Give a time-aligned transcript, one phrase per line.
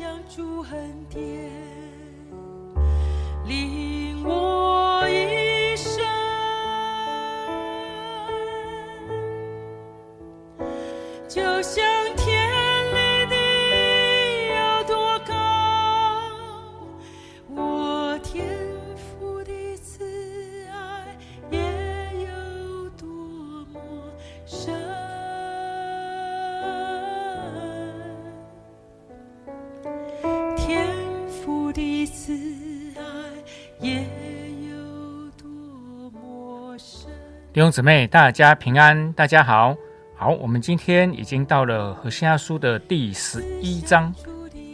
[0.00, 1.52] 相助恨天，
[3.44, 6.02] 令我一生
[11.28, 11.84] 就像
[12.16, 12.50] 天
[12.94, 13.36] 离地
[14.56, 15.34] 有多高，
[17.54, 18.48] 我天
[18.96, 20.02] 父的慈
[20.70, 21.14] 爱
[21.50, 21.60] 也
[22.24, 23.06] 有多
[23.70, 23.78] 么
[24.46, 24.79] 深。
[32.30, 32.36] 慈
[32.96, 33.02] 爱
[33.80, 34.04] 也
[34.68, 35.48] 有多
[36.12, 37.10] 么深。
[37.52, 39.76] 弟兄姊妹，大家平安，大家好。
[40.14, 44.14] 好，我们今天已经到了何西阿书的第十一章，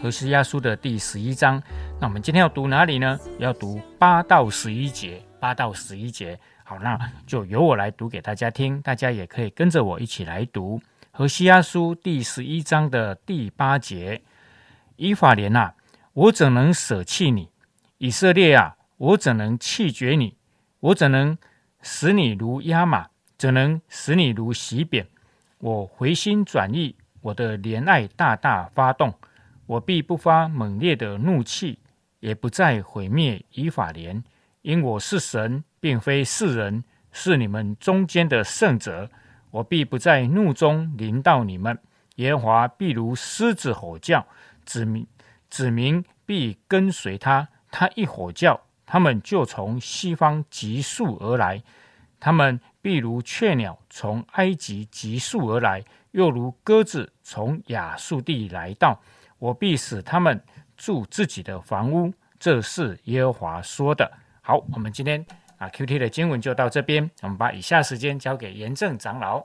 [0.00, 1.60] 何西阿书的第十一章。
[2.00, 3.18] 那我们今天要读哪里呢？
[3.40, 6.38] 要读八到十一节，八到十一节。
[6.62, 6.96] 好，那
[7.26, 10.80] 就由我来读给大家听，大家也可以跟着我一起来读
[11.10, 14.22] 何西阿书第十一章的第八节。
[14.94, 15.74] 以法莲啊，
[16.20, 17.48] 我怎能舍弃你？
[17.96, 20.36] 以色列啊，我怎能弃绝你？
[20.80, 21.38] 我怎能
[21.80, 23.08] 使你如压马？
[23.38, 25.06] 怎能使你如洗扁？
[25.60, 29.14] 我回心转意，我的怜爱大大发动，
[29.64, 31.78] 我必不发猛烈的怒气，
[32.18, 34.22] 也不再毁灭以法莲，
[34.60, 39.08] 因我是神，并非世人，是你们中间的圣者。
[39.50, 41.78] 我必不在怒中临到你们，
[42.16, 44.26] 耶和华必如狮子吼叫，
[44.66, 45.06] 子民
[45.50, 47.48] 子民必跟随他。
[47.70, 51.62] 他一吼叫，他们就从西方急速而来，
[52.18, 52.58] 他们。
[52.82, 58.98] 必如雀鸟从埃及急速而来，又如鸽子从亚述地来到。
[59.38, 60.42] 我必使他们
[60.78, 62.10] 住自己的房屋。
[62.38, 64.10] 这是耶和华说的。
[64.40, 65.22] 好，我们今天
[65.58, 67.10] 啊 Q T 的经文就到这边。
[67.20, 69.44] 我们把以下时间交给严正长老。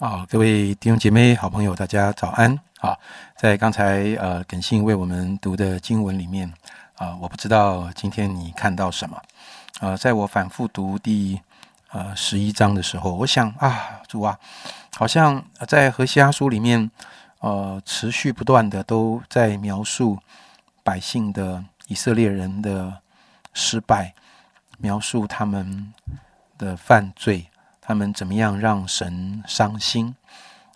[0.00, 2.58] 啊，各位弟兄姐妹、好朋友，大家早安。
[2.84, 2.98] 啊，
[3.36, 6.52] 在刚才呃耿信为我们读的经文里面
[6.96, 9.20] 啊，我不知道今天你看到什么。
[9.80, 11.40] 呃，在我反复读第。
[11.94, 14.36] 呃，十一章的时候，我想啊，主啊，
[14.96, 16.90] 好像在何西阿书里面，
[17.38, 20.18] 呃，持续不断的都在描述
[20.82, 23.00] 百姓的以色列人的
[23.52, 24.12] 失败，
[24.78, 25.94] 描述他们
[26.58, 27.46] 的犯罪，
[27.80, 30.16] 他们怎么样让神伤心，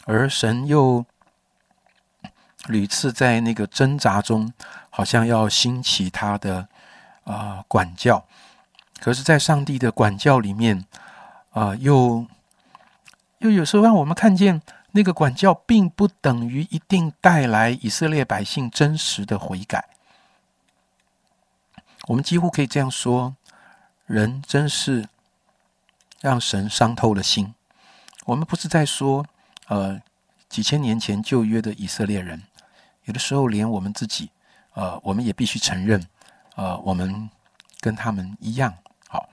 [0.05, 1.05] 而神又
[2.67, 4.53] 屡次在那个挣扎中，
[4.91, 6.69] 好像要兴起他的
[7.25, 8.25] 啊管教，
[9.01, 10.85] 可是，在上帝的管教里面。
[11.51, 12.25] 啊，又
[13.39, 19.89] 又有时候让我们看见，那个管教并不等于一定带来以色列百姓真实的悔改。
[22.07, 23.35] 我们几乎可以这样说：
[24.07, 25.09] 人真是
[26.21, 27.53] 让神伤透了心。
[28.27, 29.27] 我们不是在说，
[29.67, 30.01] 呃，
[30.49, 32.43] 几千年前旧约的以色列人，
[33.09, 34.31] 有的时候连我们自己，
[34.75, 36.07] 呃，我们也必须承认，
[36.57, 37.31] 呃，我们
[37.81, 38.75] 跟他们一样。
[39.09, 39.27] 好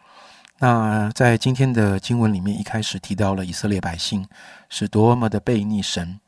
[0.60, 4.26] 那在今天的经文里面，一开始提到了以色列百姓
[4.70, 6.22] 是多么的背逆神，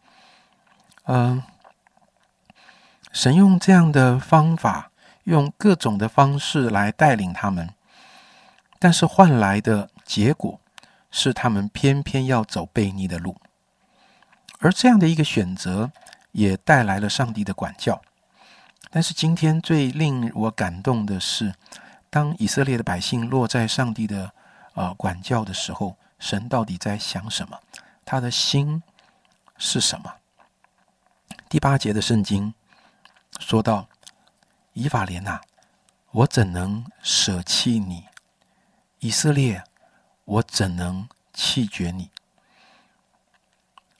[1.06, 1.42] 嗯，
[3.14, 4.92] 神用这样的方法，
[5.24, 7.70] 用各种的方式来带领他们，
[8.78, 10.60] 但是换来的结果
[11.10, 13.38] 是他们偏偏要走背逆的路，
[14.60, 15.90] 而这样的一个选择
[16.38, 18.00] 也带来了上帝的管教。
[18.92, 21.54] 但是今天最令我感动的是。
[22.10, 24.32] 当以色列的百姓落在上帝的
[24.76, 27.60] 呃管教的时候，神到底在想什么？
[28.06, 28.82] 他的心
[29.58, 30.16] 是什么？
[31.50, 32.54] 第八节的圣经
[33.40, 33.90] 说到
[34.72, 35.42] ：“以法莲呐，
[36.12, 38.06] 我怎能舍弃你？
[39.00, 39.62] 以色列，
[40.24, 42.10] 我怎能弃绝你？”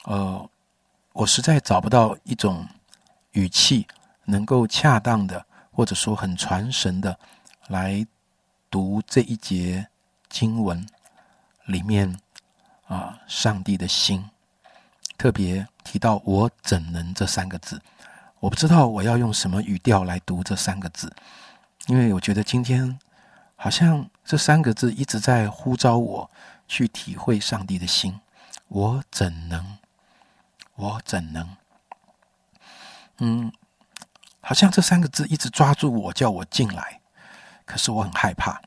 [0.04, 0.47] 呃，
[1.18, 2.64] 我实在找不到一种
[3.32, 3.84] 语气
[4.24, 7.18] 能够恰当的，或者说很传神的。
[7.66, 8.06] 来
[8.70, 9.88] 读这一节
[10.28, 10.86] 经文
[11.66, 12.16] 里面
[12.86, 14.24] 啊，上帝的心
[15.18, 17.82] 特别提到“我怎能”这三个字，
[18.38, 21.12] 我不知道我要用什么语调来读这三个字，
[21.88, 22.96] 因为我觉得今天
[23.56, 26.30] 好像这三个字一直在呼召我
[26.68, 28.20] 去体会上帝的心。
[28.68, 29.78] 我怎能？
[30.78, 31.56] 我怎能？
[33.18, 33.52] 嗯，
[34.40, 37.00] 好像这三个字一直抓住我，叫我进来。
[37.64, 38.62] 可是我很害怕，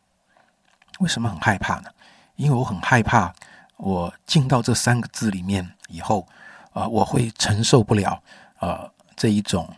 [0.99, 1.89] 为什么很害怕呢？
[2.35, 3.33] 因为我很害怕，
[3.77, 6.27] 我进到这三个字里面以后，
[6.73, 8.21] 啊，我会承受不了，
[8.59, 9.73] 呃，这一种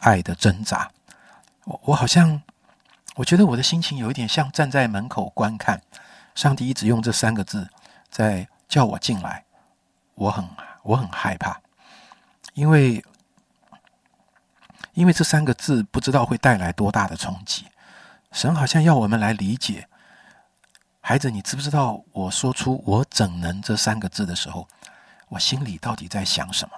[0.00, 0.90] 爱的挣扎。
[1.64, 2.42] 我我好像，
[3.14, 5.80] 我觉得我的心情有一点像站在门口观看，
[6.34, 7.70] 上帝一直用这三个字
[8.10, 9.46] 在叫我进来，
[10.14, 10.46] 我很
[10.82, 11.60] 我很害怕，
[12.54, 13.04] 因为
[14.94, 17.66] 因为这三个字不知道会带来多大的冲击。
[18.32, 19.88] 神好像要我们来理解，
[21.00, 24.68] 孩子，你知不知道我说出“我怎能”这三个字的时候，
[25.28, 26.74] 我心里到底在想什么？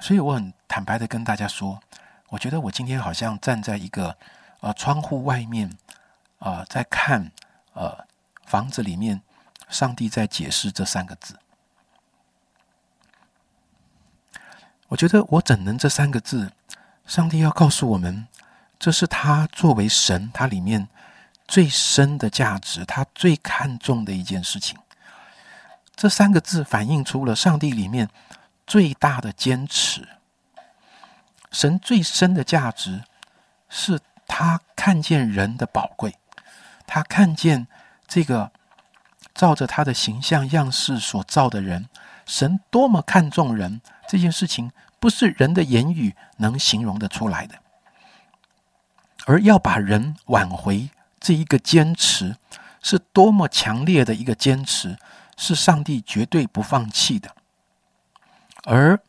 [0.00, 1.78] 所以我很坦白的跟大家说，
[2.28, 4.16] 我觉得我今天好像站在一个
[4.60, 5.76] 呃窗户外面
[6.38, 7.30] 啊，在看
[7.74, 8.06] 呃
[8.46, 9.20] 房子里面，
[9.68, 11.38] 上帝在解释这三个字。
[14.90, 16.50] 我觉得“我怎能”这三个字，
[17.06, 18.26] 上帝要告诉我们。
[18.76, 20.88] 这是他作为神，他里面
[21.46, 24.76] 最深的价值，他最看重的一件事情。
[25.94, 28.08] 这三个字反映出了上帝里面
[28.66, 30.08] 最大的坚持。
[31.52, 33.04] 神最深的价值，
[33.68, 36.16] 是他看见人的宝贵，
[36.86, 37.68] 他看见
[38.08, 38.50] 这个
[39.34, 41.88] 照着他的形象样式所造的人，
[42.26, 43.80] 神多么看重人。
[44.10, 47.60] 这件事情不是人的言语能形容得出来的。
[49.24, 50.90] 而要把人挽回，
[51.20, 52.36] 这一个坚持
[52.82, 54.98] 是多么强烈的一个坚持，
[55.36, 57.36] 是上帝绝对不放弃的。
[58.64, 59.00] 而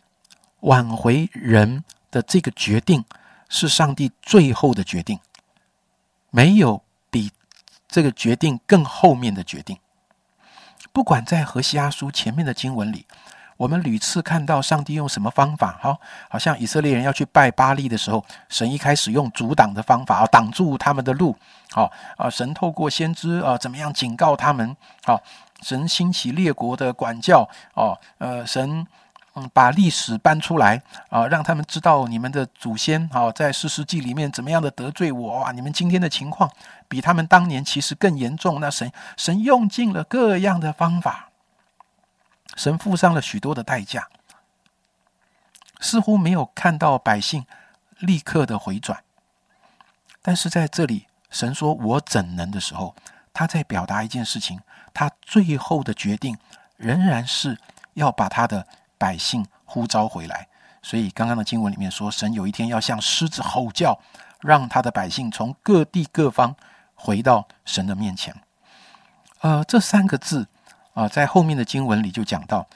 [0.59, 3.03] 挽回人的这个决定，
[3.49, 5.19] 是上帝最后的决定，
[6.29, 7.31] 没有比
[7.87, 9.79] 这个决定更后面的决定。
[10.93, 13.07] 不管在何西阿书前面的经文里。
[13.61, 15.77] 我们屡次看到上帝用什么方法？
[15.79, 15.95] 好，
[16.27, 21.37] 好像以色列人要去拜巴利的时候，神一开始用阻挡的方法啊，挡住他们的路。
[21.69, 24.75] 好啊，神透过先知啊，怎么样警告他们？
[25.05, 25.21] 好，
[25.61, 28.87] 神兴起列国的管教哦，呃，神
[29.35, 36.49] 嗯把历史搬出来啊，让他们知道你们的祖先好在四世纪里面怎么样的得罪我啊，你们今天的情况
[36.87, 38.59] 比他们当年其实更严重。
[38.59, 41.27] 那神神用尽了各样的方法。
[42.55, 44.07] 神付上了许多的代价，
[45.79, 47.45] 似乎没有看到百姓
[47.99, 49.03] 立刻的回转。
[50.21, 52.95] 但是在这里，神说我怎能的时候，
[53.33, 54.59] 他在表达一件事情：
[54.93, 56.37] 他最后的决定
[56.77, 57.57] 仍然是
[57.93, 60.47] 要把他的百姓呼召回来。
[60.83, 63.99] 所以刚刚的经文里面说，神有一天要向狮子吼叫，
[64.41, 66.55] 让他的百姓从各地各方
[66.93, 68.35] 回到神的面前。
[69.39, 70.47] 呃，这三个字。
[70.93, 72.67] 啊，在后面的经文里就讲到，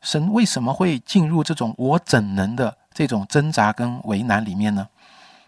[0.00, 4.88] 神为什么会进入这种我怎能的这种挣扎跟为难里面呢？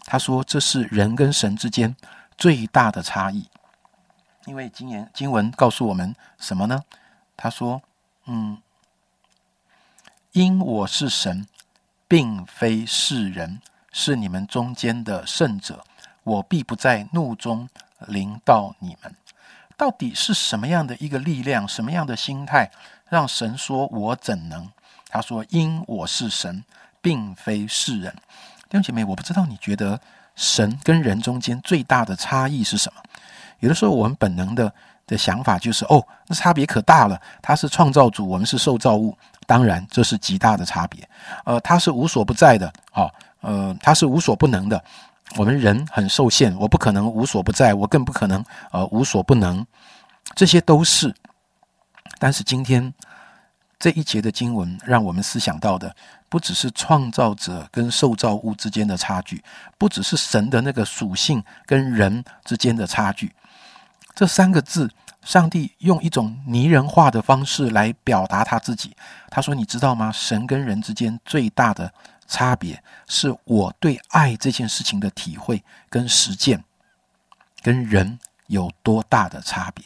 [0.05, 1.97] 他说，这是人跟神之间
[2.39, 3.49] 最大的差异。
[4.45, 6.85] 因为今年经文告诉我们什么呢？
[7.37, 7.83] 他说，
[8.27, 8.57] 嗯，
[10.31, 11.49] 因我是神，
[12.07, 13.61] 并非是人，
[13.91, 15.85] 是你们中间的圣者，
[16.23, 17.69] 我必不在怒中
[18.07, 19.13] 临到你们。
[19.77, 22.71] 到底是什么样的一个力量，什么样的心态，
[23.09, 24.69] 让神说“我怎能”？
[25.11, 26.65] 他说：“因我是神，
[27.01, 28.13] 并非是人。”
[28.69, 30.01] 弟兄姐妹，我不知道你觉得
[30.35, 33.03] 神跟人中间最大的差异是什么？
[33.61, 34.73] 有的时候我们本能的
[35.07, 37.21] 的想法就是：“哦，那差别可大了。
[37.43, 41.07] 他是创造主，我们是受造物，当然这是极大的差别。
[41.45, 44.83] 呃，他是无所不在的，哦，呃，他是无所不能的。”
[45.37, 49.67] 我们人很受限，我不可能无所不在，我更不可能呃无所不能，
[50.35, 51.15] 这些都是。
[52.19, 52.95] 但是今天
[53.79, 55.95] 这一节的经文，让我们思想到的，
[56.31, 59.43] 不只是创造者跟受造物之间的差距，
[59.77, 63.35] 不只是神的那个属性跟人之间的差距。
[64.15, 64.91] 这三个字，
[65.23, 68.97] 上帝用一种拟人化的方式来表达他自己。
[69.29, 70.11] 他说：“你知道吗？
[70.11, 71.93] 神跟人之间最大的。”
[72.27, 76.65] 差别是我对爱这件事情的体会跟实践，
[77.63, 79.85] 跟人有多大的差别？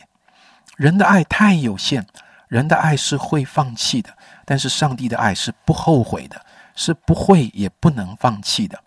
[0.76, 2.06] 人的爱太有限，
[2.48, 6.44] 人的爱是会放弃的，但是上帝的爱是不后悔的，
[6.74, 8.82] 是不会也不能放弃的。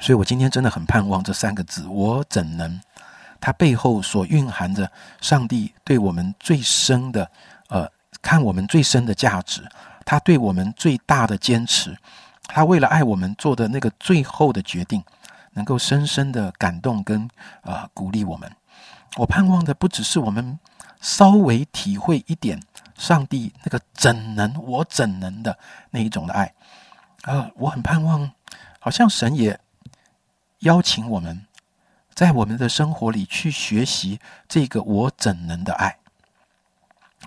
[0.00, 2.80] 所以我今天真的很盼望这三个字：我怎能？
[3.38, 7.30] 它背后所蕴含着上帝对我们最深的，
[7.68, 7.86] 呃，
[8.22, 9.62] 看我们最深的价值。
[10.06, 11.98] 他对我们最大的坚持，
[12.46, 15.02] 他为了爱我们做的那个最后的决定，
[15.52, 17.28] 能够深深的感动跟
[17.62, 18.50] 啊鼓励我们。
[19.16, 20.58] 我盼望的不只是我们
[21.00, 22.62] 稍微体会一点
[22.96, 25.58] 上帝那个怎能我怎能的
[25.90, 26.54] 那一种的爱，
[27.22, 28.30] 啊，我很盼望，
[28.78, 29.58] 好像神也
[30.60, 31.46] 邀请我们
[32.14, 35.98] 在我们的生活里去学习这个我怎能的爱。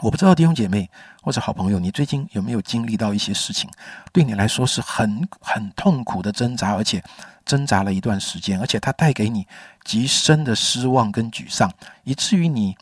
[0.01, 0.89] 我不知道弟兄姐妹
[1.21, 3.69] 或者好朋友，你最近有没有经历到一些事情，
[4.13, 7.03] 对你来说是很很痛苦的挣扎，而且
[7.43, 9.45] 挣扎了一段时间，而且它带给你
[9.83, 11.69] 极深的失望跟沮丧，
[12.03, 12.77] 以至于你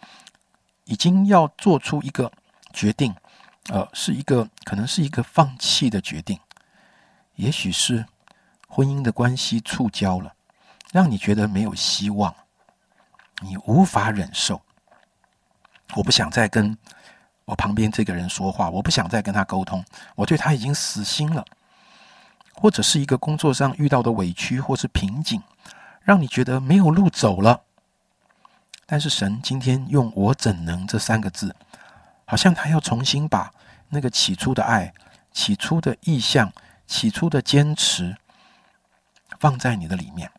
[0.85, 2.31] 已经要做出一个
[2.71, 3.15] 决定，
[3.69, 6.39] 呃，是一个可能是一个放弃的决定，
[7.35, 8.05] 也许是
[8.67, 10.31] 婚姻的关系触礁了，
[10.91, 12.35] 让你觉得没有希望，
[13.41, 14.61] 你无法忍受。
[15.95, 16.77] 我不想再跟
[17.45, 19.83] 我旁边这个人说话，我不想再跟他沟通，
[20.15, 21.45] 我对他已经死心了。
[22.59, 25.39] 或者是一个工作上遇到的委屈或是瓶颈，
[26.01, 27.61] 让你觉得没有路走了。
[28.87, 31.55] 但是神今天用我怎能这三个字，
[32.25, 33.51] 好像他要重新把
[33.89, 34.91] 那个起初的爱、
[35.31, 36.51] 起初的意向、
[36.87, 38.17] 起初的坚持
[39.39, 40.31] 放在你的里面。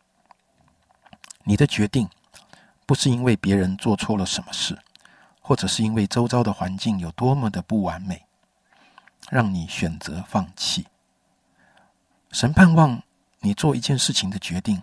[1.45, 2.09] 你的决定
[2.85, 4.77] 不是因为别人做错了什么事，
[5.49, 8.23] 或者是因为周遭的环境有多么的不完美，
[9.31, 10.85] 让你选择放弃。
[12.31, 13.01] 神盼望
[13.39, 14.79] 你做一件事情的决定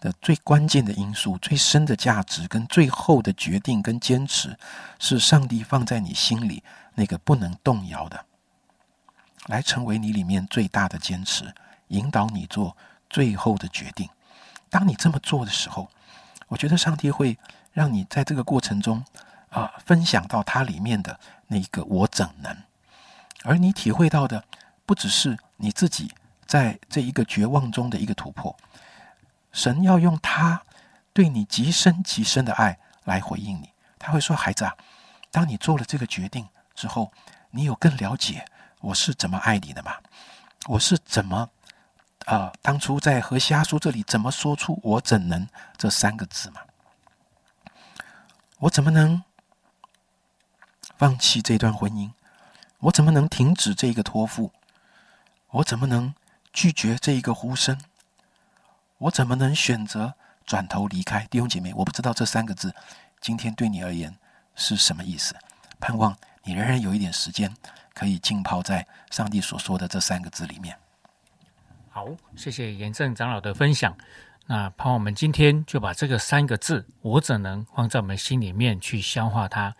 [0.00, 4.58] 的最关键的因素、最深的价值跟最后的决定跟坚持，
[4.98, 6.64] 是上帝放在你心里
[6.96, 8.26] 那个不能动摇的，
[9.46, 11.54] 来成为你里面最大的坚持，
[11.86, 12.76] 引导你做
[13.08, 14.10] 最后的决定。
[14.68, 15.88] 当你这么做的时候，
[16.48, 17.38] 我觉得上帝会
[17.72, 19.04] 让你在这个过程中
[19.54, 22.56] 啊，分享到它里面的那个我怎能，
[23.44, 24.44] 而你体会到的
[24.84, 26.12] 不只是你自己。
[26.46, 28.54] 在这一个绝望中的一个突破，
[29.50, 30.62] 神要用他
[31.14, 33.70] 对你极深极深的爱来回应你。
[33.98, 34.76] 他会说：“孩子啊，
[35.30, 37.10] 当你做了这个决定之后，
[37.50, 38.44] 你有更了解
[38.80, 39.96] 我是怎么爱你的吗？
[40.66, 41.48] 我是怎么
[42.26, 42.52] 啊？
[42.60, 46.60] 当初在何西阿书这里怎么说出‘我怎能’这三个字吗？
[48.58, 49.24] 我怎么能
[50.96, 52.10] 放弃这段婚姻？
[52.78, 54.52] 我怎么能停止这一个托付？
[55.50, 56.14] 我怎么能？”
[56.54, 57.76] 拒绝这一个呼声，
[58.98, 60.14] 我怎么能选择
[60.46, 61.26] 转头离开？
[61.26, 62.72] 弟兄姐妹，我不知道这三个字
[63.20, 64.16] 今天对你而言
[64.54, 65.34] 是什么意思。
[65.80, 67.52] 盼望你仍然有一点时间，
[67.92, 70.78] 可以浸泡在上帝所说的这三个字里面。
[71.90, 73.96] 好，谢谢严正长老的分享。
[74.46, 79.74] 那盼望我们今天就把这个三个字“我怎能”放在我们心里面去消化它。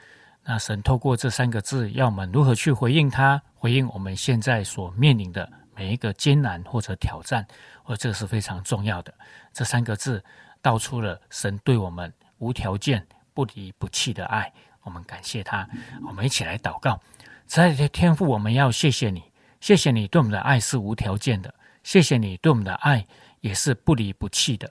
[0.45, 3.41] 那神透过这三个字，要我们如何去回应它？
[3.55, 5.51] 回应我们现在所面临的。
[5.77, 7.45] 每一个艰难或者挑战，
[7.83, 9.13] 或这个是非常重要的。
[9.53, 10.23] 这三个字
[10.63, 14.53] 道出了神对我们无条件、不离不弃的爱。
[14.83, 15.69] 我们感谢他。
[16.07, 17.01] 我们一起来祷告：
[17.45, 19.25] 在天父，我们要谢谢你，
[19.61, 23.05] 谢谢你对我们的爱是无条件的，谢谢你对我们的爱
[23.41, 24.71] 也是不离不弃的。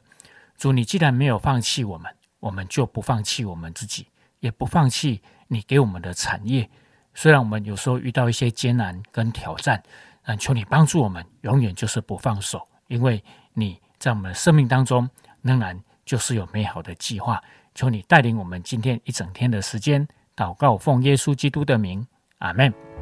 [0.56, 4.08] 主，你既然没有放弃我们，我们就不放弃我们自己，
[4.44, 6.70] 也不放弃你给我们的产业。
[7.14, 9.82] 虽然我们有时候遇到一些艰难跟挑战。
[10.26, 13.22] 但求你帮助我们，永远就是不放手，因为
[13.54, 15.10] 你在我们的生命当中
[15.42, 17.44] 仍然就是有美好的计划。
[17.76, 22.08] 求你带领我们今天一整天的时间，祷告奉耶稣基督的名，
[22.38, 22.93] 阿门。